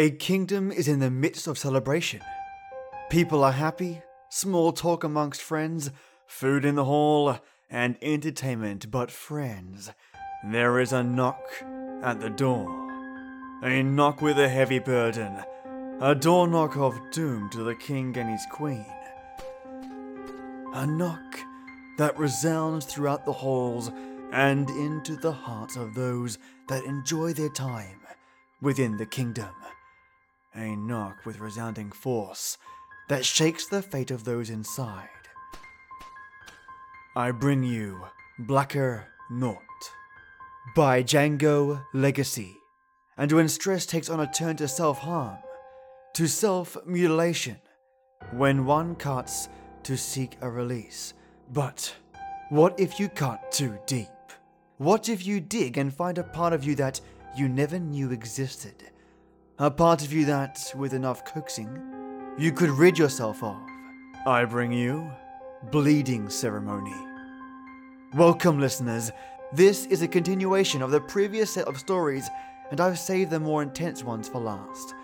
[0.00, 2.22] A kingdom is in the midst of celebration.
[3.10, 5.90] People are happy, small talk amongst friends,
[6.26, 7.36] food in the hall,
[7.68, 9.90] and entertainment but friends.
[10.42, 11.42] There is a knock
[12.02, 12.66] at the door.
[13.62, 15.36] A knock with a heavy burden.
[16.00, 18.86] A door knock of doom to the king and his queen.
[20.72, 21.40] A knock
[21.98, 23.90] that resounds throughout the halls
[24.32, 28.00] and into the hearts of those that enjoy their time
[28.62, 29.50] within the kingdom.
[30.54, 32.58] A knock with resounding force
[33.08, 35.08] that shakes the fate of those inside.
[37.14, 38.00] I bring you
[38.40, 39.56] Blakkr Nótt
[40.74, 42.56] by Jango Legacy.
[43.16, 45.38] And when stress takes on a turn to self harm,
[46.14, 47.58] to self mutilation,
[48.32, 49.48] when one cuts
[49.84, 51.14] to seek a release.
[51.52, 51.94] But
[52.48, 54.08] what if you cut too deep?
[54.78, 57.00] What if you dig and find a part of you that
[57.36, 58.90] you never knew existed?
[59.60, 61.68] A part of you that, with enough coaxing,
[62.38, 63.58] you could rid yourself of.
[64.24, 65.10] I bring you
[65.70, 66.94] Bleeding Ceremony.
[68.14, 69.12] Welcome, listeners.
[69.52, 72.26] This is a continuation of the previous set of stories,
[72.70, 74.94] and I've saved the more intense ones for last.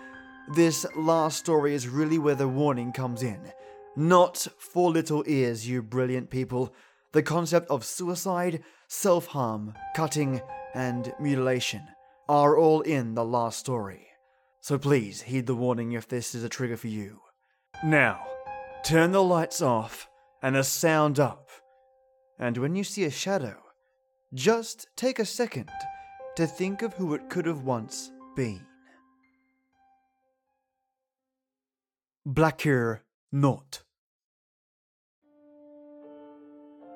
[0.55, 3.53] This last story is really where the warning comes in.
[3.95, 6.73] Not for little ears, you brilliant people.
[7.11, 10.41] The concept of suicide, self harm, cutting,
[10.73, 11.83] and mutilation
[12.27, 14.06] are all in the last story.
[14.61, 17.21] So please heed the warning if this is a trigger for you.
[17.83, 18.25] Now,
[18.83, 20.09] turn the lights off
[20.41, 21.49] and the sound up.
[22.39, 23.57] And when you see a shadow,
[24.33, 25.69] just take a second
[26.35, 28.65] to think of who it could have once been.
[32.27, 32.99] Blakkr
[33.33, 33.81] Nótt.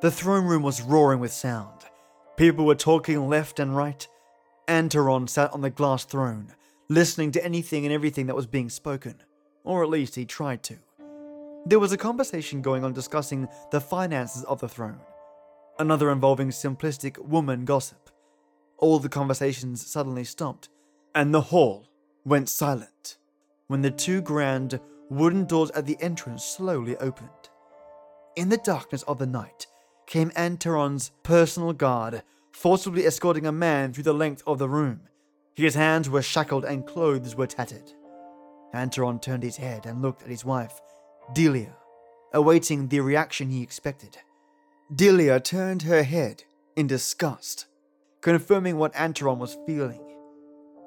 [0.01, 1.81] The throne room was roaring with sound.
[2.35, 4.07] People were talking left and right.
[4.67, 6.53] Antaron sat on the glass throne,
[6.91, 9.15] listening to anything and everything that was being spoken,
[9.63, 10.75] or at least he tried to.
[11.65, 14.99] There was a conversation going on discussing the finances of the throne,
[15.79, 18.09] another involving simplistic woman gossip.
[18.77, 20.67] All the conversations suddenly stopped,
[21.15, 21.87] and the hall
[22.25, 23.15] went silent
[23.67, 24.77] when the two grand
[25.09, 27.29] wooden doors at the entrance slowly opened.
[28.35, 29.65] In the darkness of the night
[30.07, 35.03] came Antaron's personal guard, forcibly escorting a man through the length of the room.
[35.55, 37.91] His hands were shackled and clothes were tattered.
[38.73, 40.79] Antaron turned his head and looked at his wife,
[41.33, 41.75] Delia,
[42.33, 44.17] awaiting the reaction he expected.
[44.93, 46.43] Delia turned her head
[46.75, 47.65] in disgust,
[48.21, 50.01] confirming what Antaron was feeling.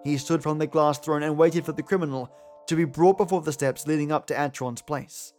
[0.03, 2.31] He stood from the glass throne and waited for the criminal
[2.67, 5.33] to be brought before the steps leading up to Antaron's place.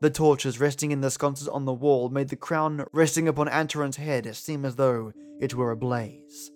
[0.00, 3.96] The torches resting in the sconces on the wall made the crown resting upon Antaron's
[3.96, 6.50] head seem as though it were ablaze.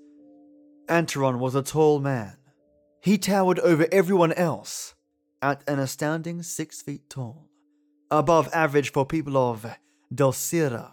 [0.90, 2.36] Antaron was a tall man.
[3.00, 4.94] He towered over everyone else
[5.40, 7.48] at an astounding six feet tall,
[8.10, 9.64] above average for people of
[10.12, 10.90] Dulcira.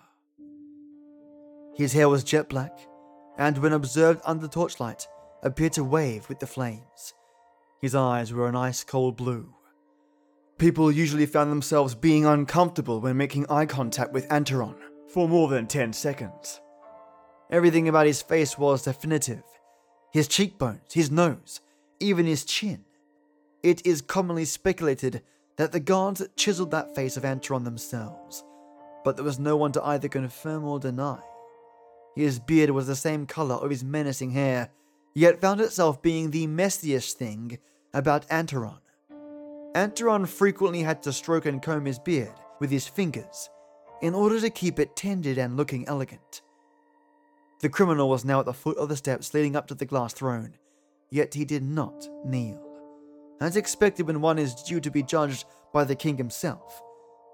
[1.76, 2.78] His hair was jet black,
[3.40, 5.08] and when observed under torchlight,
[5.42, 7.16] appeared to wave with the flames.
[7.82, 9.52] His eyes were an ice cold blue.
[10.60, 14.76] People usually found themselves being uncomfortable when making eye contact with Antaron
[15.10, 16.62] for more than 10 seconds.
[17.50, 19.44] Everything about his face was definitive
[20.18, 21.62] his cheekbones, his nose,
[22.00, 22.84] even his chin.
[23.62, 25.22] It is commonly speculated
[25.58, 28.44] that the gods chiseled that face of Antaron themselves,
[29.04, 31.20] but there was no one to either confirm or deny.
[32.16, 34.72] His beard was the same color of his menacing hair,
[35.14, 37.60] yet found itself being the messiest thing
[37.94, 38.80] about Antaron.
[39.76, 43.52] Antaron frequently had to stroke and comb his beard with his fingers
[44.02, 46.42] in order to keep it tended and looking elegant.
[47.60, 50.14] The criminal was now at the foot of the steps leading up to the glass
[50.14, 50.54] throne,
[51.10, 52.64] yet he did not kneel.
[53.42, 56.82] As expected when one is due to be judged by the king himself,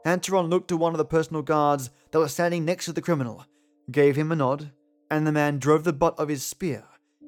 [0.06, 3.46] Antaron looked to one of the personal guards that was standing next to the criminal,
[3.92, 4.72] gave him a nod,
[5.10, 6.84] and the man drove the butt of his spear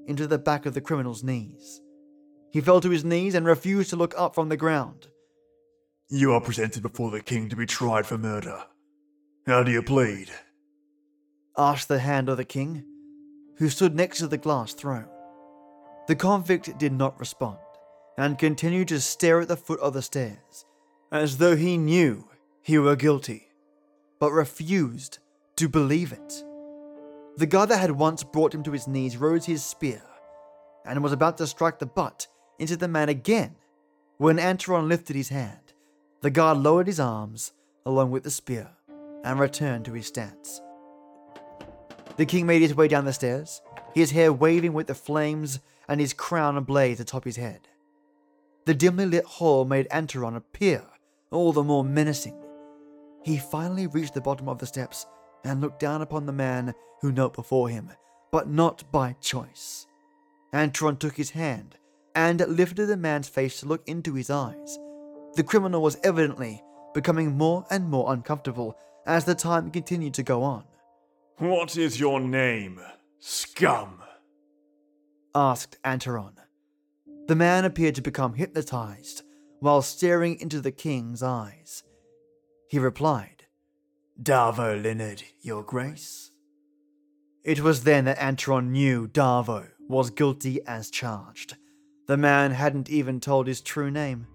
[0.08, 1.82] into the back of the criminal's knees.
[2.52, 5.08] He fell to his knees and refused to look up from the ground.
[6.10, 8.64] You are presented before the king to be tried for murder.
[9.48, 10.30] How do you plead?
[11.58, 12.84] Asked the hand of the king,
[13.58, 15.08] who stood next to the glass throne.
[16.08, 17.58] The convict did not respond,
[18.18, 20.66] and continued to stare at the foot of the stairs,
[21.12, 22.28] as though he knew
[22.62, 23.48] he were guilty,
[24.20, 25.20] but refused
[25.56, 26.44] to believe it.
[27.38, 30.02] The guard that had once brought him to his knees rose his spear,
[30.86, 32.28] and was about to strike the butt
[32.60, 33.56] into the man again
[34.18, 35.74] when Antaron lifted his hand.
[36.22, 37.54] The guard lowered his arms
[37.86, 38.70] along with the spear
[39.24, 40.62] and returned to his stance.
[42.18, 43.62] The king made his way down the stairs,
[43.94, 47.68] his hair waving with the flames and his crown ablaze atop his head.
[48.66, 50.84] The dimly lit hall made Antaron appear
[51.32, 52.38] all the more menacing.
[53.24, 55.06] He finally reached the bottom of the steps
[55.44, 57.92] and looked down upon the man who knelt before him,
[58.32, 59.86] but not by choice.
[60.54, 61.78] Antaron took his hand
[62.16, 64.80] and lifted the man's face to look into his eyes.
[65.36, 66.64] The criminal was evidently
[66.94, 70.64] becoming more and more uncomfortable as the time continued to go on.
[71.38, 72.80] What is your name,
[73.20, 74.02] scum?
[75.34, 76.36] asked Antaron.
[77.28, 79.24] The man appeared to become hypnotized
[79.60, 81.84] while staring into the king's eyes.
[82.70, 83.48] He replied,
[84.22, 86.32] Darvo Leonard, your grace.
[87.44, 91.58] It was then that Antaron knew Darvo was guilty as charged.
[92.08, 94.26] The man hadn't even told his true name.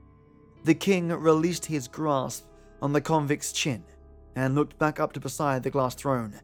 [0.64, 2.44] The king released his grasp
[2.82, 3.85] on the convict's chin
[4.37, 6.38] and looked back up to beside the glass throne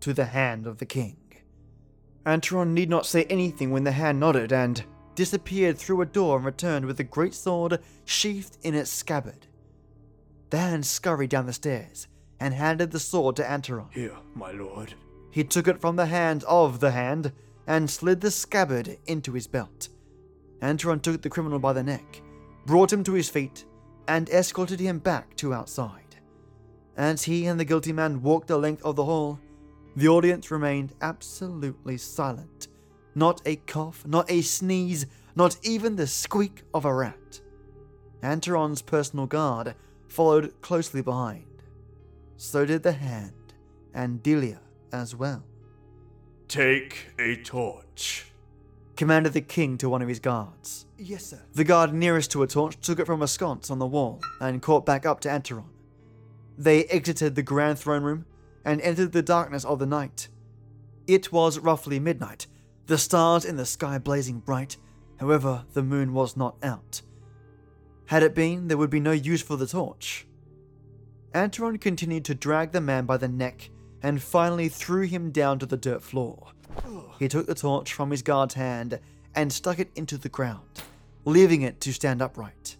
[0.00, 1.16] to the hand of the king.
[2.26, 4.84] Antaron need not say anything when the hand nodded and
[5.14, 9.46] disappeared through a door and returned with the great sword sheathed in its scabbard.
[10.50, 12.06] The hand scurried down the stairs
[12.38, 13.92] and handed the sword to Antaron.
[13.92, 14.94] Here, my lord.
[15.30, 17.32] He took it from the hand of the hand
[17.66, 19.88] and slid the scabbard into his belt.
[20.60, 22.22] Antaron took the criminal by the neck,
[22.66, 23.64] brought him to his feet,
[24.06, 26.16] and escorted him back to outside.
[26.96, 29.38] As he and the guilty man walked the length of the hall,
[29.98, 32.68] the audience remained absolutely silent.
[33.16, 37.40] Not a cough, not a sneeze, not even the squeak of a rat.
[38.22, 39.74] Antaron's personal guard
[40.06, 41.64] followed closely behind.
[42.36, 43.32] So did the hand,
[43.92, 44.60] and Delia
[44.92, 45.42] as well.
[46.46, 48.26] Take a torch.
[48.94, 50.86] Commanded the king to one of his guards.
[50.96, 51.42] Yes, sir.
[51.54, 54.62] The guard nearest to a torch took it from a sconce on the wall and
[54.62, 55.64] caught back up to Antaron.
[56.56, 58.26] They exited the grand throne room
[58.68, 60.28] and entered the darkness of the night.
[61.06, 62.46] It was roughly midnight,
[62.86, 64.76] the stars in the sky blazing bright,
[65.18, 67.00] however, the moon was not out.
[68.06, 70.26] Had it been, there would be no use for the torch.
[71.34, 73.70] Antaron continued to drag the man by the neck
[74.02, 76.48] and finally threw him down to the dirt floor.
[77.18, 79.00] He took the torch from his guard's hand
[79.34, 80.82] and stuck it into the ground,
[81.24, 82.76] leaving it to stand upright.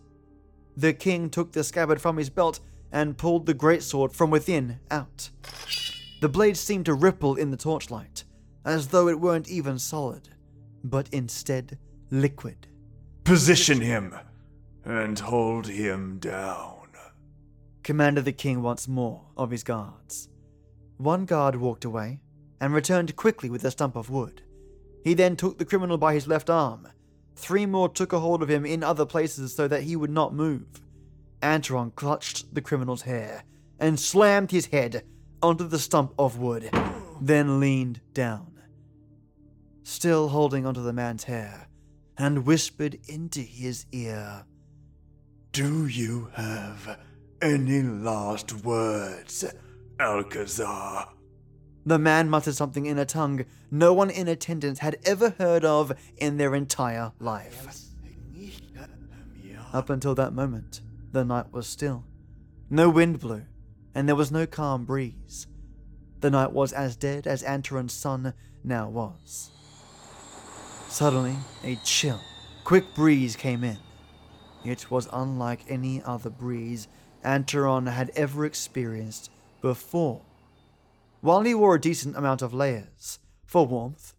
[0.77, 2.61] The king took the scabbard from his belt
[2.93, 5.31] and pulled the greatsword from within out.
[6.21, 8.25] The blade seemed to ripple in the torchlight,
[8.65, 10.29] as though it weren't even solid,
[10.83, 11.79] but instead
[12.11, 12.67] liquid.
[13.25, 14.15] Position him
[14.85, 16.89] and hold him down.
[17.83, 20.29] Commanded the king once more of his guards.
[20.97, 22.21] One guard walked away
[22.61, 24.43] and returned quickly with a stump of wood.
[25.05, 26.89] He then took the criminal by his left arm.
[27.37, 30.35] Three more took a hold of him in other places so that he would not
[30.35, 30.81] move.
[31.43, 33.45] Antaron clutched the criminal's hair
[33.79, 35.05] and slammed his head
[35.43, 36.71] onto the stump of wood,
[37.21, 38.59] then leaned down,
[39.83, 41.69] still holding onto the man's hair,
[42.17, 44.45] and whispered into his ear.
[45.53, 46.99] Do you have
[47.41, 49.45] any last words,
[50.01, 51.09] Alcazar?
[51.87, 55.93] The man muttered something in a tongue no one in attendance had ever heard of
[56.17, 57.85] in their entire life.
[59.73, 60.81] Up until that moment,
[61.13, 62.05] the night was still.
[62.71, 63.45] No wind blew,
[63.95, 65.47] and there was no calm breeze.
[66.21, 68.35] The night was as dead as Antaron's sun
[68.65, 69.51] now was.
[70.89, 72.21] Suddenly, a chill,
[72.65, 73.79] quick breeze came in.
[74.65, 76.89] It was unlike any other breeze
[77.25, 80.23] Antaron had ever experienced before.
[81.21, 84.15] While he wore a decent amount of layers for warmth,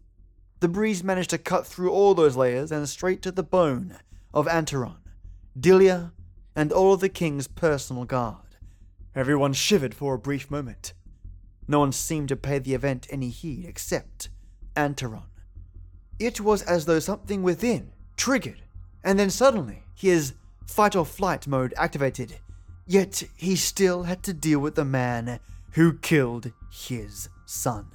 [0.60, 3.96] the breeze managed to cut through all those layers and straight to the bone
[4.34, 4.98] of Antaron,
[5.58, 6.12] Delia,
[6.54, 8.56] and all the king's personal guard.
[9.14, 10.92] Everyone shivered for a brief moment.
[11.66, 14.28] No one seemed to pay the event any heed except
[14.76, 15.24] Antaron.
[16.18, 18.62] It was as though something within triggered,
[19.02, 20.34] and then suddenly his
[20.66, 22.38] fight or flight mode activated.
[22.86, 25.40] Yet he still had to deal with the man
[25.72, 27.86] who killed his son.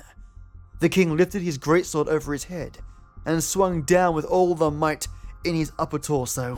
[0.80, 2.80] The king lifted his greatsword over his head
[3.26, 5.08] and swung down with all the might
[5.44, 6.58] in his upper torso.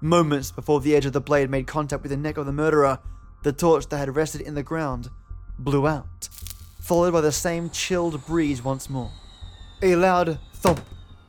[0.00, 2.98] Moments before the edge of the blade made contact with the neck of the murderer,
[3.42, 5.10] the torch that had rested in the ground
[5.58, 6.28] blew out,
[6.80, 9.10] followed by the same chilled breeze once more.
[9.82, 10.80] A loud thump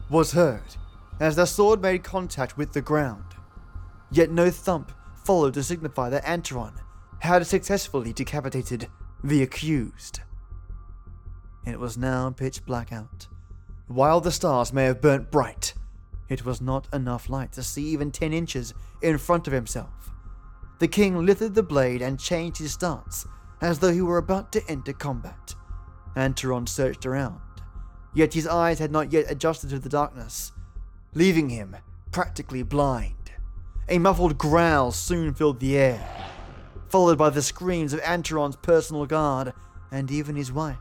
[0.09, 0.75] was heard
[1.19, 3.25] as the sword made contact with the ground.
[4.09, 4.91] Yet no thump
[5.23, 6.73] followed to signify that Antaron
[7.19, 8.87] had successfully decapitated
[9.23, 10.21] the accused.
[11.65, 13.27] It was now pitch black out.
[13.87, 15.73] While the stars may have burnt bright,
[16.31, 20.11] it was not enough light to see even ten inches in front of himself.
[20.79, 23.27] The king lifted the blade and changed his stance
[23.61, 25.55] as though he were about to enter combat.
[26.15, 27.39] Antaron searched around,
[28.13, 30.51] yet his eyes had not yet adjusted to the darkness,
[31.13, 31.75] leaving him
[32.11, 33.31] practically blind.
[33.89, 36.07] A muffled growl soon filled the air,
[36.89, 39.53] followed by the screams of Antaron's personal guard
[39.91, 40.77] and even his wife.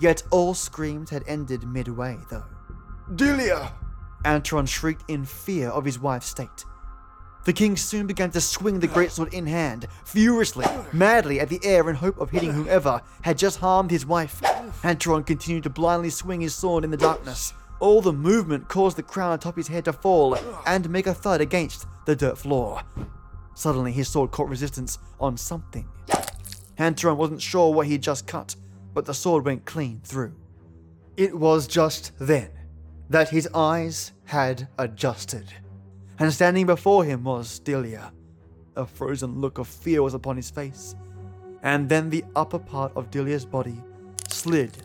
[0.00, 2.44] Yet all screams had ended midway, though.
[3.14, 3.72] Delia!
[4.24, 6.64] Antaron shrieked in fear of his wife's state.
[7.44, 11.88] The king soon began to swing the greatsword in hand, furiously, madly at the air
[11.88, 14.42] in hope of hitting whoever had just harmed his wife.
[14.82, 17.54] Antaron continued to blindly swing his sword in the darkness.
[17.80, 21.40] All the movement caused the crown atop his head to fall and make a thud
[21.40, 22.82] against the dirt floor.
[23.54, 25.88] Suddenly, his sword caught resistance on something.
[26.76, 28.56] Antaron wasn't sure what he had just cut,
[28.92, 30.34] but the sword went clean through.
[31.16, 32.50] It was just then
[33.10, 35.46] that his eyes had adjusted
[36.18, 38.12] and standing before him was Delia.
[38.76, 40.94] A frozen look of fear was upon his face,
[41.62, 43.80] and then the upper part of Delia's body
[44.28, 44.76] slid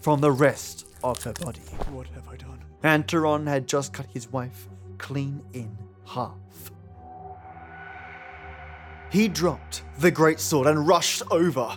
[0.00, 1.60] from the rest of her body.
[1.90, 2.62] What have I done?
[2.82, 4.68] Antaron had just cut his wife
[4.98, 6.36] clean in half.
[9.10, 11.76] He dropped the great sword and rushed over,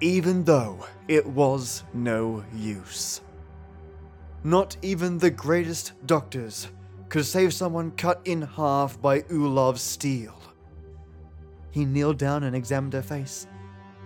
[0.00, 3.20] even though it was no use.
[4.44, 6.66] Not even the greatest doctors
[7.08, 10.34] could save someone cut in half by Ulov's steel.
[11.70, 13.46] He kneeled down and examined her face,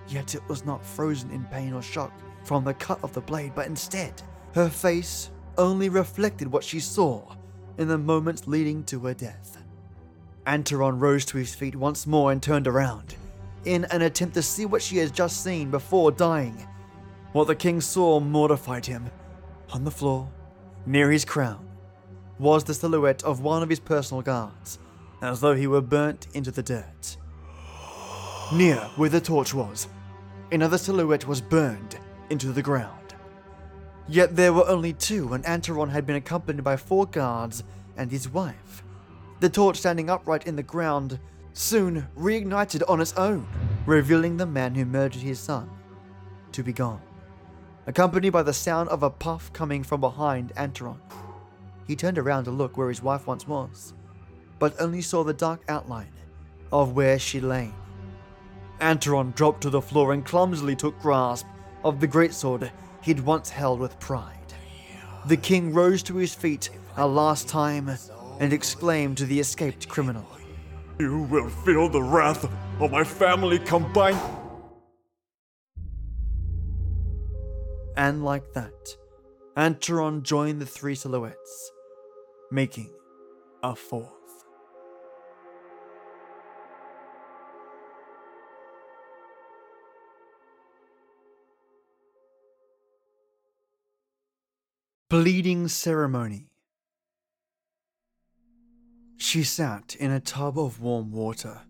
[0.09, 2.13] yet it was not frozen in pain or shock
[2.45, 4.23] from the cut of the blade, but instead,
[4.55, 7.35] her face only reflected what she saw
[7.79, 9.63] in the moments leading to her death.
[10.47, 13.17] Antaron rose to his feet once more and turned around,
[13.65, 16.67] in an attempt to see what she had just seen before dying.
[17.33, 19.11] What the king saw mortified him.
[19.73, 20.29] On the floor,
[20.87, 21.69] near his crown,
[22.39, 24.79] was the silhouette of one of his personal guards,
[25.21, 27.17] as though he were burnt into the dirt.
[28.53, 29.89] Near where the torch was,
[30.53, 31.99] another silhouette was burned
[32.31, 33.15] into the ground.
[34.09, 37.65] Yet there were only two, and Antaron had been accompanied by four guards
[37.97, 38.85] and his wife.
[39.41, 41.19] The torch standing upright in the ground
[41.55, 43.49] soon reignited on its own,
[43.85, 45.69] revealing the man who murdered his son
[46.53, 47.03] to be gone,
[47.87, 50.99] accompanied by the sound of a puff coming from behind Antaron.
[51.87, 53.95] He turned around to look where his wife once was,
[54.59, 56.13] but only saw the dark outline
[56.73, 57.73] of where she lay.
[58.81, 61.47] Antaron dropped to the floor and clumsily took grasp
[61.85, 62.71] of the greatsword
[63.03, 64.33] he'd once held with pride.
[65.27, 67.91] The king rose to his feet a last time
[68.41, 70.27] and exclaimed to the escaped criminal,
[70.99, 72.49] You will feel the wrath
[72.81, 74.21] of my family combined.
[77.97, 78.97] And like that,
[79.57, 81.73] Antaron joined the three silhouettes,
[82.51, 82.93] making
[83.63, 84.13] a fourth.
[95.09, 96.51] Bleeding Ceremony
[99.17, 101.63] She sat in a tub of warm water,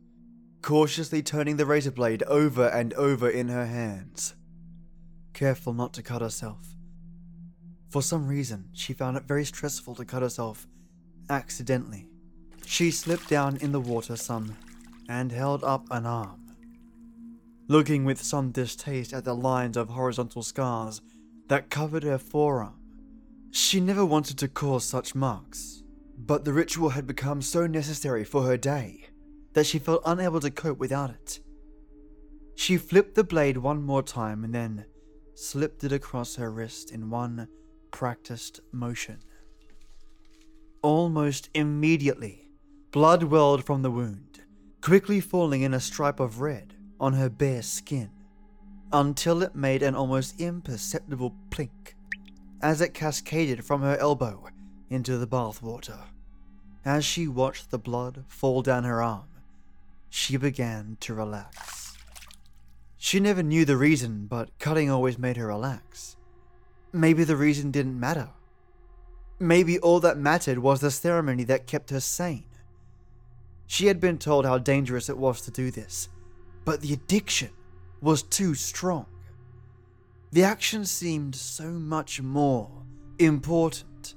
[0.62, 4.35] cautiously turning the razor blade over and over in her hands,
[5.36, 6.74] careful not to cut herself.
[7.90, 10.66] For some reason, she found it very stressful to cut herself
[11.28, 12.08] accidentally.
[12.64, 14.56] She slipped down in the water some
[15.10, 16.56] and held up an arm,
[17.68, 21.02] looking with some distaste at the lines of horizontal scars
[21.48, 22.80] that covered her forearm.
[23.50, 25.82] She never wanted to cause such marks,
[26.16, 29.10] but the ritual had become so necessary for her day
[29.52, 31.40] that she felt unable to cope without it.
[32.54, 34.86] She flipped the blade one more time and then
[35.36, 37.46] slipped it across her wrist in one
[37.90, 39.18] practiced motion.
[40.82, 42.50] Almost immediately,
[42.90, 44.40] blood welled from the wound,
[44.80, 48.10] quickly falling in a stripe of red on her bare skin,
[48.92, 51.94] until it made an almost imperceptible plink
[52.62, 54.48] as it cascaded from her elbow
[54.88, 55.98] into the bath water.
[56.84, 59.28] As she watched the blood fall down her arm,
[60.08, 61.85] she began to relax.
[62.98, 66.16] She never knew the reason, but cutting always made her relax.
[66.92, 68.30] Maybe the reason didn't matter.
[69.38, 72.44] Maybe all that mattered was the ceremony that kept her sane.
[73.66, 76.08] She had been told how dangerous it was to do this,
[76.64, 77.50] but the addiction
[78.00, 79.06] was too strong.
[80.30, 82.70] The action seemed so much more
[83.18, 84.14] important.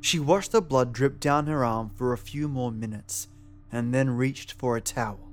[0.00, 3.28] She watched the blood drip down her arm for a few more minutes
[3.70, 5.31] and then reached for a towel.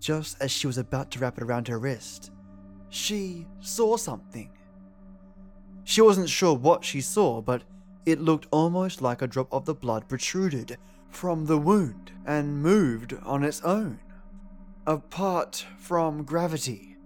[0.00, 2.30] Just as she was about to wrap it around her wrist,
[2.88, 4.50] she saw something.
[5.84, 7.62] She wasn't sure what she saw, but
[8.04, 10.78] it looked almost like a drop of the blood protruded
[11.10, 14.00] from the wound and moved on its own,
[14.86, 16.96] apart from gravity.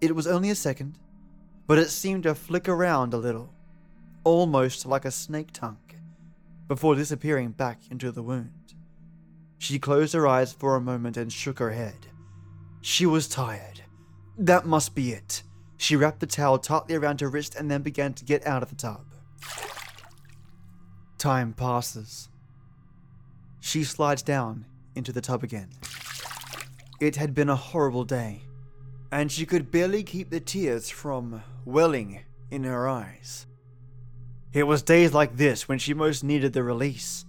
[0.00, 0.98] It was only a second,
[1.66, 3.52] but it seemed to flick around a little,
[4.24, 5.78] almost like a snake tongue,
[6.68, 8.74] before disappearing back into the wound.
[9.62, 12.08] She closed her eyes for a moment and shook her head.
[12.80, 13.82] She was tired.
[14.36, 15.44] That must be it.
[15.76, 18.70] She wrapped the towel tightly around her wrist and then began to get out of
[18.70, 19.06] the tub.
[21.16, 22.28] Time passes.
[23.60, 24.66] She slides down
[24.96, 25.70] into the tub again.
[27.00, 28.42] It had been a horrible day,
[29.12, 33.46] and she could barely keep the tears from welling in her eyes.
[34.52, 37.26] It was days like this when she most needed the release.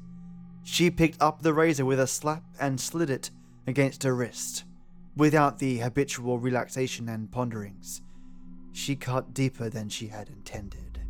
[0.64, 3.30] She picked up the razor with a slap and slid it
[3.68, 4.64] against her wrist,
[5.16, 8.02] without the habitual relaxation and ponderings.
[8.72, 11.02] She cut deeper than she had intended.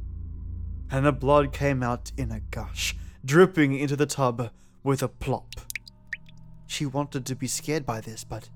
[0.91, 4.51] And the blood came out in a gush, dripping into the tub
[4.83, 5.55] with a plop.
[6.67, 8.49] She wanted to be scared by this, but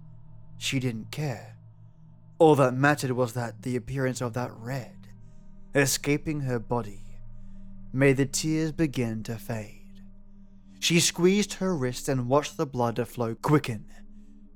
[0.58, 1.56] she didn't care.
[2.40, 5.08] All that mattered was that the appearance of that red,
[5.74, 7.04] escaping her body,
[7.94, 9.77] made the tears begin to fade.
[10.88, 13.88] She squeezed her wrist and watched the blood flow quicken,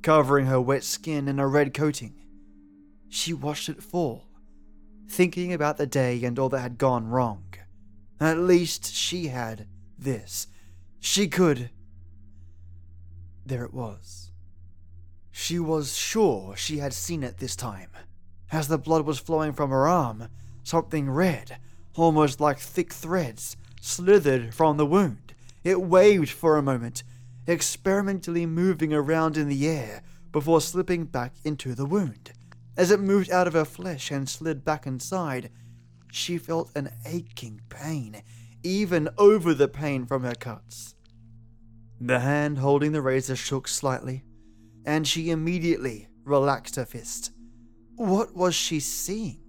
[0.01, 2.21] covering her wet skin in a red coating.
[3.09, 4.29] She watched it fall,
[5.09, 7.53] thinking about the day and all that had gone wrong.
[8.21, 9.67] At least she had
[9.99, 10.47] this.
[11.01, 11.69] She could.
[13.45, 14.31] There it was.
[15.31, 17.89] She was sure she had seen it this time.
[18.53, 20.29] As the blood was flowing from her arm,
[20.63, 21.57] something red,
[21.97, 25.30] almost like thick threads, slithered from the wound.
[25.63, 27.03] It waved for a moment,
[27.45, 30.01] experimentally moving around in the air
[30.31, 32.31] before slipping back into the wound.
[32.77, 35.51] As it moved out of her flesh and slid back inside,
[36.11, 38.23] she felt an aching pain,
[38.63, 40.95] even over the pain from her cuts.
[41.99, 44.23] The hand holding the razor shook slightly,
[44.85, 47.31] and she immediately relaxed her fist.
[47.95, 49.39] What was she seeing?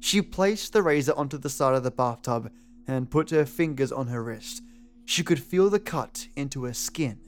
[0.00, 2.50] She placed the razor onto the side of the bathtub
[2.86, 4.62] and put her fingers on her wrist.
[5.06, 7.20] She could feel the cut into her skin,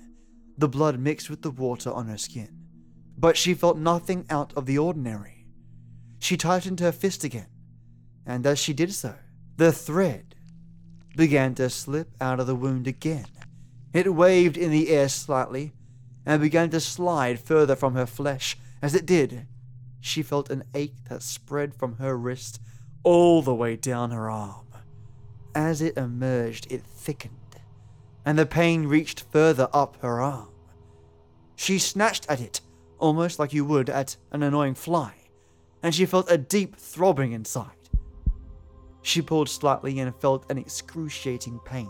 [0.59, 2.51] the blood mixed with the water on her skin.
[3.17, 5.47] But she felt nothing out of the ordinary.
[6.19, 7.49] She tightened her fist again,
[8.27, 9.15] and as she did so,
[9.57, 10.35] the thread
[11.17, 13.27] began to slip out of the wound again.
[13.93, 15.73] It waved in the air slightly
[16.27, 18.59] and began to slide further from her flesh.
[18.83, 19.47] As it did,
[20.01, 22.61] she felt an ache that spread from her wrist
[23.03, 24.67] all the way down her arm.
[25.55, 27.48] As it emerged, it thickened,
[28.29, 30.51] and the pain reached further up her arm.
[31.57, 32.61] She snatched at it,
[32.99, 35.15] almost like you would at an annoying fly,
[35.83, 37.89] and she felt a deep throbbing inside.
[39.01, 41.89] She pulled slightly and felt an excruciating pain.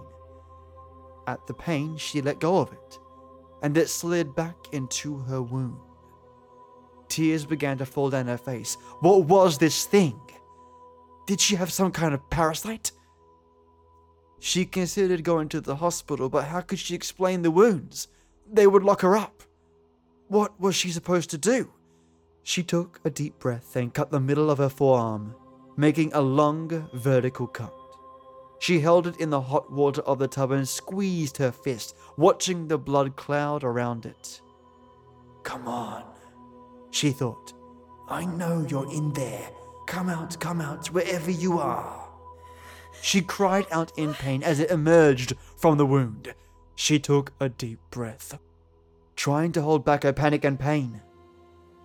[1.27, 2.99] At the pain, she let go of it,
[3.65, 5.81] and it slid back into her wound.
[7.09, 8.77] Tears began to fall down her face.
[9.01, 10.21] What was this thing?
[11.27, 12.93] Did she have some kind of parasite?
[14.41, 18.09] She considered going to the hospital, but how could she explain the wounds?
[18.51, 19.43] They would lock her up.
[20.29, 21.73] What was she supposed to do?
[22.43, 25.35] She took a deep breath and cut the middle of her forearm,
[25.77, 27.75] making a long vertical cut.
[28.61, 32.69] She held it in the hot water of the tub and squeezed her fist, watching
[32.69, 34.41] the blood cloud around it.
[35.43, 36.05] Come on,
[36.91, 37.53] she thought.
[38.09, 39.51] I know you're in there.
[39.87, 42.08] Come out, come out, wherever you are.
[43.01, 46.35] She cried out in pain as it emerged from the wound.
[46.75, 48.39] She took a deep breath,
[49.17, 51.01] trying to hold back her panic and pain.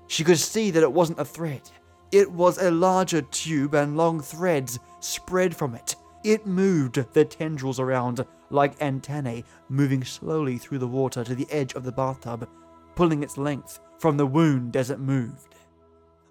[0.07, 1.69] She could see that it wasn't a thread.
[2.11, 5.95] It was a larger tube and long threads spread from it.
[6.23, 11.73] It moved the tendrils around like antennae, moving slowly through the water to the edge
[11.73, 12.47] of the bathtub,
[12.95, 15.55] pulling its length from the wound as it moved.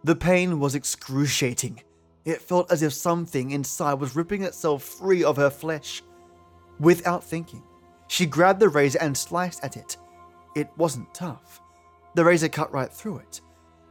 [0.04, 1.82] The pain was excruciating.
[2.24, 6.02] It felt as if something inside was ripping itself free of her flesh.
[6.78, 7.62] Without thinking,
[8.06, 9.96] she grabbed the razor and sliced at it.
[10.54, 11.60] It wasn't tough.
[12.14, 13.40] The razor cut right through it.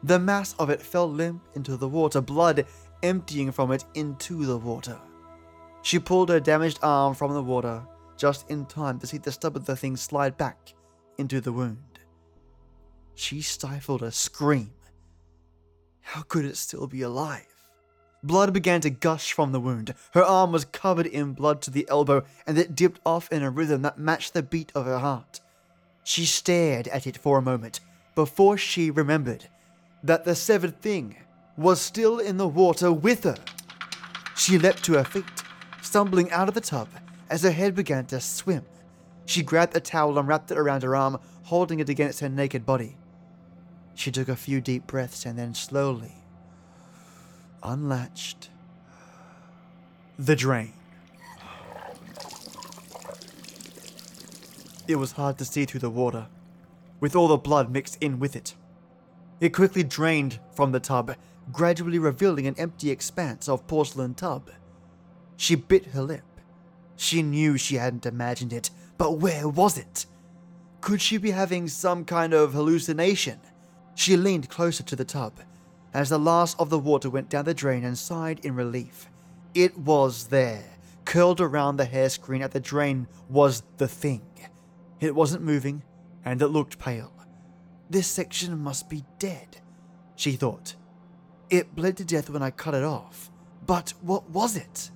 [0.03, 2.65] The mass of it fell limp into the water, blood
[3.03, 4.99] emptying from it into the water.
[5.81, 7.83] She pulled her damaged arm from the water
[8.17, 10.73] just in time to see the stub of the thing slide back
[11.17, 11.99] into the wound.
[13.15, 14.73] She stifled a scream.
[16.01, 17.50] How could it still be alive?
[18.23, 19.95] Blood began to gush from the wound.
[20.13, 23.49] Her arm was covered in blood to the elbow, and it dipped off in a
[23.49, 25.39] rhythm that matched the beat of her heart.
[26.03, 27.79] She stared at it for a moment
[28.13, 29.47] before she remembered
[30.03, 31.15] that the severed thing
[31.57, 33.37] was still in the water with her.
[34.35, 35.43] She leapt to her feet,
[35.81, 36.89] stumbling out of the tub
[37.29, 38.65] as her head began to swim.
[39.25, 42.67] She grabbed a towel and wrapped it around her arm, holding it against her naked
[42.67, 42.97] body.
[43.95, 46.20] She took a few deep breaths and then slowly
[47.63, 48.49] unlatched
[50.17, 50.73] the drain.
[54.87, 56.27] It was hard to see through the water,
[56.99, 58.55] with all the blood mixed in with it.
[59.39, 61.15] It quickly drained from the tub,
[61.51, 64.49] gradually revealing an empty expanse of porcelain tub.
[65.37, 66.23] She bit her lip.
[66.95, 70.05] She knew she hadn't imagined it, but where was it?
[70.81, 73.39] Could she be having some kind of hallucination?
[73.95, 75.33] She leaned closer to the tub
[75.93, 79.09] as the last of the water went down the drain and sighed in relief.
[79.53, 80.63] It was there.
[81.05, 84.21] Curled around the hair screen at the drain was the thing.
[84.99, 85.83] It wasn't moving,
[86.23, 87.11] and it looked pale.
[87.89, 89.57] This section must be dead,
[90.15, 90.75] she thought.
[91.49, 93.29] It bled to death when I cut it off.
[93.65, 94.91] But what was it?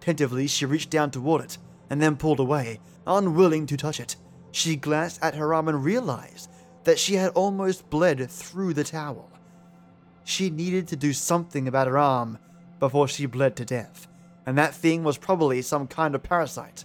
[0.00, 1.58] Tentatively, she reached down toward it
[1.90, 4.16] and then pulled away, unwilling to touch it.
[4.52, 6.50] She glanced at her arm and realized
[6.84, 9.30] that she had almost bled through the towel.
[10.24, 12.38] She needed to do something about her arm
[12.80, 14.08] before she bled to death,
[14.46, 16.84] and that thing was probably some kind of parasite.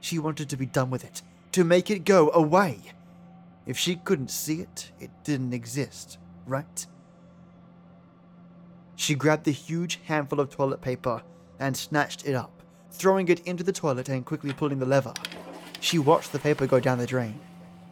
[0.00, 2.80] She wanted to be done with it, to make it go away.
[3.64, 6.86] If she couldn't see it, it didn't exist, right?
[8.96, 11.22] She grabbed the huge handful of toilet paper
[11.58, 15.14] and snatched it up, throwing it into the toilet and quickly pulling the lever.
[15.80, 17.38] She watched the paper go down the drain,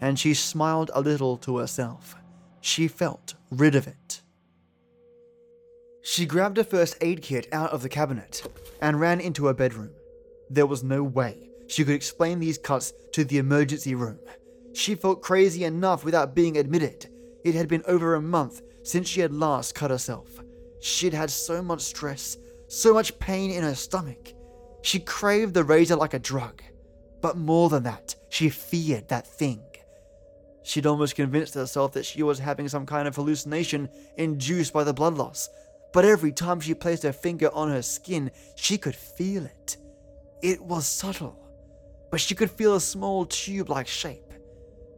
[0.00, 2.16] and she smiled a little to herself.
[2.60, 4.21] She felt rid of it.
[6.04, 8.42] She grabbed a first aid kit out of the cabinet
[8.80, 9.92] and ran into her bedroom.
[10.50, 14.18] There was no way she could explain these cuts to the emergency room.
[14.74, 17.08] She felt crazy enough without being admitted.
[17.44, 20.28] It had been over a month since she had last cut herself.
[20.80, 22.36] She'd had so much stress,
[22.66, 24.32] so much pain in her stomach.
[24.82, 26.62] She craved the razor like a drug.
[27.20, 29.62] But more than that, she feared that thing.
[30.64, 34.92] She'd almost convinced herself that she was having some kind of hallucination induced by the
[34.92, 35.48] blood loss,
[35.92, 39.76] but every time she placed her finger on her skin, she could feel it.
[40.42, 41.38] It was subtle,
[42.10, 44.32] but she could feel a small tube like shape.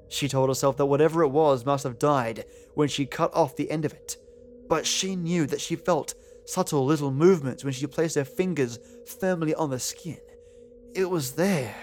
[0.09, 3.71] She told herself that whatever it was must have died when she cut off the
[3.71, 4.17] end of it,
[4.69, 6.15] but she knew that she felt
[6.47, 8.79] subtle little movements when she placed her fingers
[9.21, 10.19] firmly on the skin.
[10.95, 11.75] It was there.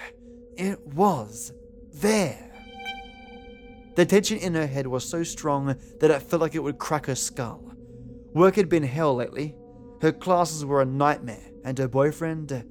[0.55, 1.53] It was
[1.93, 2.51] there.
[3.95, 7.07] The tension in her head was so strong that it felt like it would crack
[7.07, 7.70] her skull.
[8.33, 9.55] Work had been hell lately.
[10.01, 12.51] Her classes were a nightmare, and her boyfriend.
[12.51, 12.61] Uh,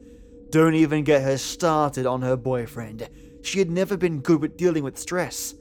[0.50, 3.08] don't even get her started on her boyfriend.
[3.42, 5.54] She had never been good with dealing with stress.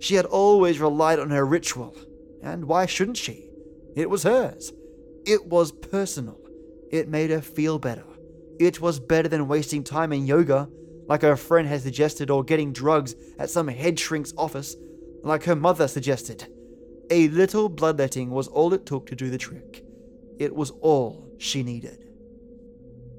[0.00, 1.96] She had always relied on her ritual,
[2.42, 3.48] and why shouldn't she?
[3.96, 4.72] It was hers.
[5.24, 6.38] It was personal.
[6.90, 8.04] It made her feel better.
[8.58, 10.68] It was better than wasting time in yoga,
[11.06, 14.76] like her friend had suggested, or getting drugs at some head shrink's office,
[15.22, 16.46] like her mother suggested.
[17.10, 19.84] A little bloodletting was all it took to do the trick.
[20.38, 22.04] It was all she needed.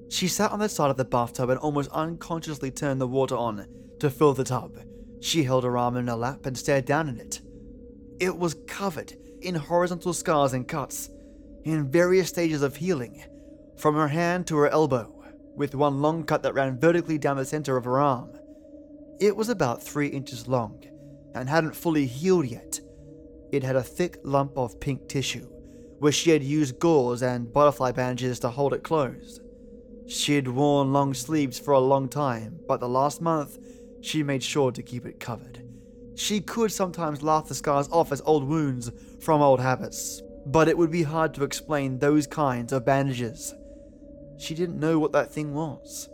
[0.10, 3.66] She sat on the side of the bathtub and almost unconsciously turned the water on
[4.00, 4.78] to fill the tub.
[5.22, 7.42] She held her arm in her lap and stared down at it.
[8.20, 11.10] It was covered in horizontal scars and cuts,
[11.64, 13.24] in various stages of healing,
[13.78, 15.14] from her hand to her elbow,
[15.56, 18.32] with one long cut that ran vertically down the center of her arm.
[19.20, 20.84] It was about three inches long
[21.36, 22.80] and hadn't fully healed yet,
[23.52, 25.48] it had a thick lump of pink tissue,
[26.00, 29.42] where she had used gauze and butterfly bandages to hold it closed.
[30.08, 33.58] She'd worn long sleeves for a long time, but the last month,
[34.02, 35.64] she made sure to keep it covered.
[36.16, 40.78] She could sometimes laugh the scars off as old wounds from old habits, but it
[40.78, 43.54] would be hard to explain those kinds of bandages.
[44.38, 46.10] She didn't know what that thing was,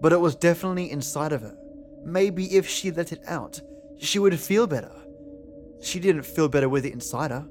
[0.00, 1.56] but it was definitely inside of her.
[2.04, 3.60] Maybe if she let it out,
[3.98, 4.92] she would feel better.
[5.84, 7.46] She didn't feel better with it inside her,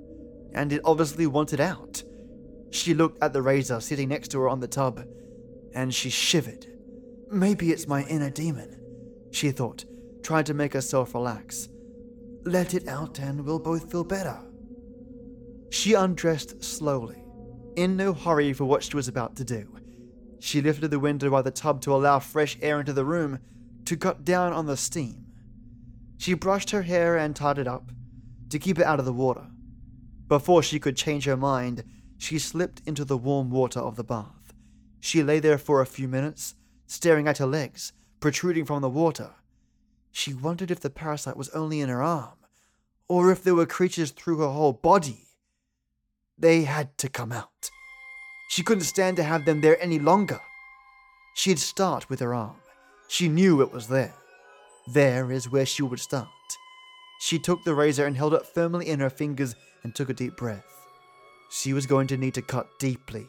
[0.53, 2.03] and it obviously wanted out.
[2.71, 5.05] She looked at the razor sitting next to her on the tub,
[5.75, 6.65] and she shivered.
[7.29, 8.79] Maybe it's my inner demon,
[9.31, 9.85] she thought,
[10.23, 11.69] trying to make herself relax.
[12.43, 14.39] Let it out and we'll both feel better.
[15.69, 17.23] She undressed slowly,
[17.75, 19.77] in no hurry for what she was about to do.
[20.39, 23.39] She lifted the window by the tub to allow fresh air into the room
[23.85, 25.27] to cut down on the steam.
[26.17, 27.91] She brushed her hair and tied it up,
[28.53, 29.47] to keep it out of the water.
[30.27, 31.83] Before she could change her mind,
[32.19, 34.53] she slipped into the warm water of the bath.
[34.99, 36.53] She lay there for a few minutes,
[36.85, 39.31] staring at her legs, protruding from the water.
[40.11, 42.37] She wondered if the parasite was only in her arm,
[43.07, 45.25] or if there were creatures through her whole body.
[46.37, 47.71] They had to come out.
[48.49, 50.39] She couldn't stand to have them there any longer.
[51.33, 52.57] She'd start with her arm.
[53.07, 54.13] She knew it was there.
[54.87, 56.32] There is where she would start.
[57.25, 60.35] She took the razor and held it firmly in her fingers and took a deep
[60.35, 60.65] breath.
[61.49, 63.27] She was going to need to cut deeply.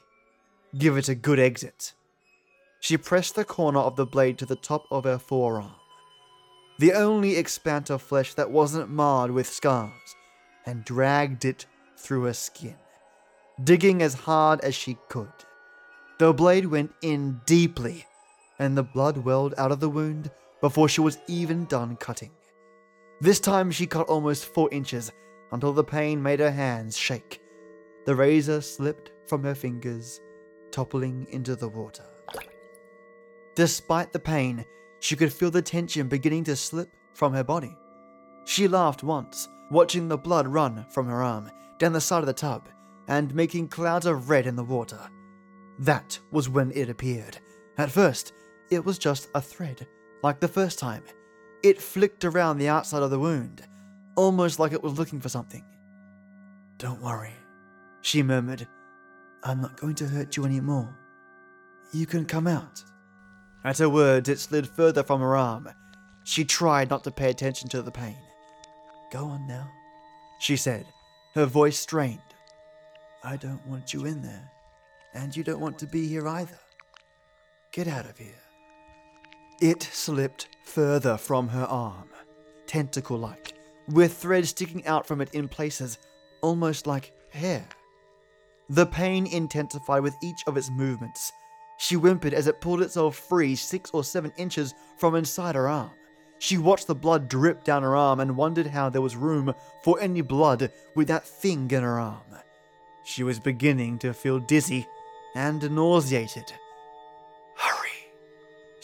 [0.77, 1.93] Give it a good exit.
[2.81, 5.77] She pressed the corner of the blade to the top of her forearm.
[6.81, 10.17] the only expanse of flesh that wasn't marred with scars,
[10.67, 12.75] and dragged it through her skin,
[13.63, 15.45] digging as hard as she could.
[16.19, 18.07] The blade went in deeply,
[18.59, 22.33] and the blood welled out of the wound before she was even done cutting.
[23.25, 25.11] This time she cut almost four inches
[25.51, 27.41] until the pain made her hands shake.
[28.05, 30.21] The razor slipped from her fingers,
[30.71, 32.05] toppling into the water.
[33.55, 34.67] Despite the pain,
[35.01, 37.75] she could feel the tension beginning to slip from her body.
[38.45, 42.35] She laughed once, watching the blood run from her arm down the side of the
[42.35, 42.69] tub
[43.09, 45.01] and making clouds of red in the water.
[45.79, 47.39] That was when it appeared.
[47.79, 48.35] At first,
[48.69, 49.87] it was just a thread,
[50.23, 51.05] like the first time.
[51.65, 53.63] It flicked around the outside of the wound,
[54.17, 55.65] almost like it was looking for something.
[56.77, 57.33] Don't worry,
[58.03, 58.69] she murmured.
[59.43, 60.95] I'm not going to hurt you anymore.
[61.95, 62.85] You can come out.
[63.65, 65.71] At her words, it slid further from her arm.
[66.25, 68.19] She tried not to pay attention to the pain.
[69.11, 69.71] Go on now,
[70.41, 70.85] she said,
[71.35, 72.21] her voice strained.
[73.23, 74.51] I don't want you in there,
[75.15, 76.59] and you don't want to be here either.
[77.73, 78.44] Get out of here.
[79.61, 82.09] It slipped further from her arm,
[82.67, 83.55] tentacle like,
[83.89, 85.99] with threads sticking out from it in places,
[86.43, 87.65] almost like hair.
[88.69, 91.31] The pain intensified with each of its movements.
[91.79, 95.91] She whimpered as it pulled itself free six or seven inches from inside her arm.
[96.39, 100.01] She watched the blood drip down her arm and wondered how there was room for
[100.01, 102.39] any blood with that thing in her arm.
[103.05, 104.87] She was beginning to feel dizzy
[105.35, 106.53] and nauseated.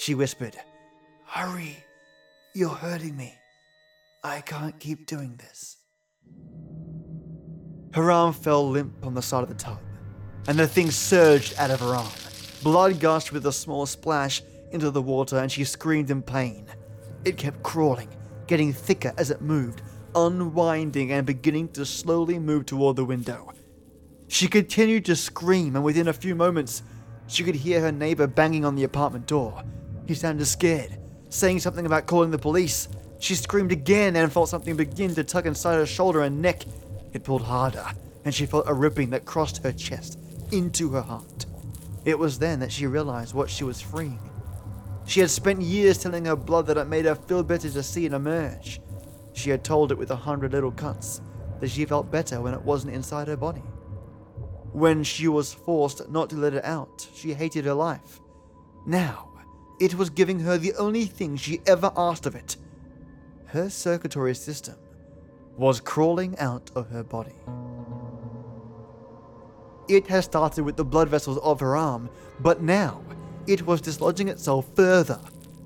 [0.00, 0.56] She whispered.
[1.26, 1.76] Hurry,
[2.54, 3.34] you're hurting me.
[4.24, 5.76] I can't keep doing this.
[7.92, 9.78] Her arm fell limp on the side of the tub,
[10.48, 12.08] and the thing surged out of her arm.
[12.62, 14.40] Blood gushed with a small splash
[14.72, 16.64] into the water, and she screamed in pain.
[17.26, 18.08] It kept crawling,
[18.46, 19.82] getting thicker as it moved,
[20.14, 23.52] unwinding and beginning to slowly move toward the window.
[24.28, 26.84] She continued to scream, and within a few moments,
[27.26, 29.62] she could hear her neighbor banging on the apartment door.
[30.10, 32.88] He sounded scared, saying something about calling the police.
[33.20, 36.64] She screamed again and felt something begin to tug inside her shoulder and neck.
[37.12, 37.86] It pulled harder,
[38.24, 40.18] and she felt a ripping that crossed her chest
[40.50, 41.46] into her heart.
[42.04, 44.18] It was then that she realized what she was freeing.
[45.06, 48.04] She had spent years telling her blood that it made her feel better to see
[48.04, 48.80] it emerge.
[49.32, 51.20] She had told it with a hundred little cuts
[51.60, 53.62] that she felt better when it wasn't inside her body.
[54.72, 58.18] When she was forced not to let it out, she hated her life.
[58.84, 59.29] Now,
[59.80, 62.56] it was giving her the only thing she ever asked of it.
[63.46, 64.76] Her circulatory system
[65.56, 67.34] was crawling out of her body.
[69.88, 73.02] It had started with the blood vessels of her arm, but now
[73.46, 75.18] it was dislodging itself further.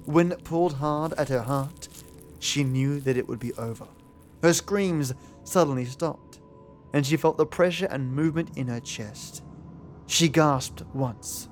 [0.06, 1.88] When it pulled hard at her heart,
[2.38, 3.86] she knew that it would be over.
[4.42, 6.40] Her screams suddenly stopped,
[6.92, 9.42] and she felt the pressure and movement in her chest.
[10.06, 11.48] She gasped once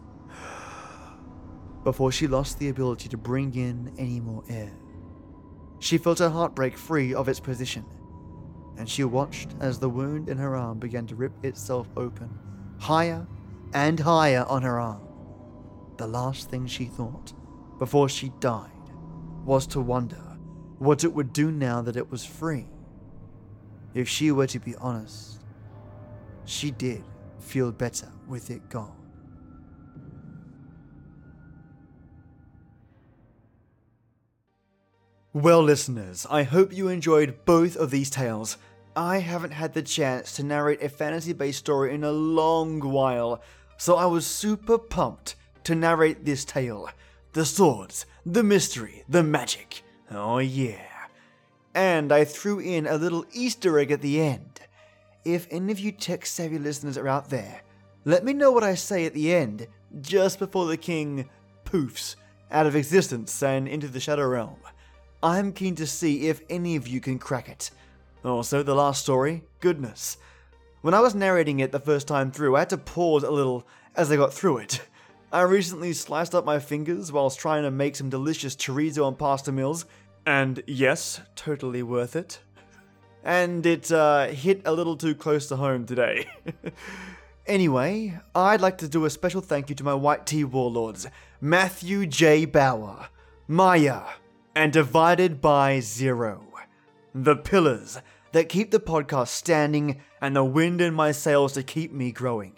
[1.84, 4.72] before she lost the ability to bring in any more air.
[5.80, 7.84] She felt her heart break free of its position,
[8.78, 12.30] and she watched as the wound in her arm began to rip itself open,
[12.78, 13.26] higher
[13.74, 15.02] and higher on her arm.
[15.96, 17.32] The last thing she thought
[17.78, 18.70] before she died
[19.44, 20.22] was to wonder
[20.78, 22.68] what it would do now that it was free.
[23.94, 25.42] If she were to be honest,
[26.44, 27.04] she did
[27.40, 29.01] feel better with it gone.
[35.34, 38.58] Well, listeners, I hope you enjoyed both of these tales.
[38.94, 43.40] I haven't had the chance to narrate a fantasy based story in a long while,
[43.78, 46.90] so I was super pumped to narrate this tale.
[47.32, 49.82] The swords, the mystery, the magic.
[50.10, 50.84] Oh, yeah.
[51.74, 54.60] And I threw in a little Easter egg at the end.
[55.24, 57.62] If any of you tech savvy listeners are out there,
[58.04, 59.66] let me know what I say at the end,
[60.02, 61.30] just before the king
[61.64, 62.16] poofs
[62.50, 64.58] out of existence and into the Shadow Realm.
[65.22, 67.70] I'm keen to see if any of you can crack it.
[68.24, 70.16] Also, the last story, goodness.
[70.80, 73.66] When I was narrating it the first time through, I had to pause a little
[73.94, 74.80] as I got through it.
[75.32, 79.52] I recently sliced up my fingers whilst trying to make some delicious chorizo and pasta
[79.52, 79.86] meals,
[80.26, 82.40] and yes, totally worth it.
[83.22, 86.26] And it uh, hit a little too close to home today.
[87.46, 91.06] anyway, I'd like to do a special thank you to my white tea warlords
[91.40, 92.44] Matthew J.
[92.44, 93.08] Bower,
[93.46, 94.02] Maya,
[94.54, 96.42] and Divided by Zir0.
[97.14, 97.98] The pillars
[98.32, 102.56] that keep the podcast standing and the wind in my sails to keep me growing.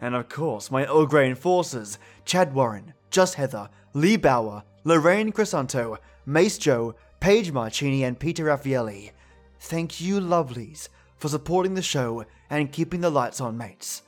[0.00, 5.98] And of course, my Earl Grey enforcers Chad Warren, Just Heather, Lee Bauer, Lorraine Crisanto,
[6.26, 9.10] Mace Joe, Paige Marcini, and Peter Raffaelli.
[9.58, 14.02] Thank you, lovelies, for supporting the show and keeping the lights on, mates.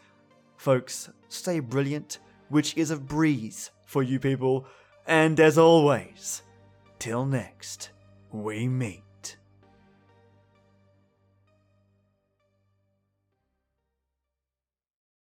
[0.57, 4.67] Folks, stay brilliant, which is a breeze for you people,
[5.07, 6.43] and as always,
[6.99, 7.91] till next
[8.33, 9.08] we meet.